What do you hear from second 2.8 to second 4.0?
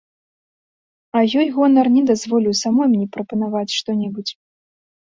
мне прапанаваць што